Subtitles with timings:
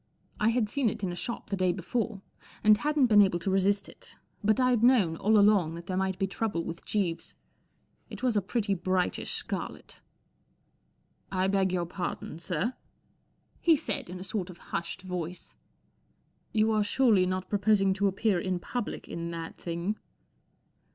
[0.39, 2.23] I had seen it in a shop the day before
[2.63, 6.17] and hadn't been able to resist it, but I'd known all along that there might
[6.17, 7.35] be trouble with Jeeves.
[8.09, 9.99] It was a pretty brightish scarlet.
[10.63, 12.73] '* 1 beg your pardon, sir,"
[13.59, 15.53] he said, in a sort of hushed voice"
[16.51, 19.97] You are surely not proposing to appear in public in that thing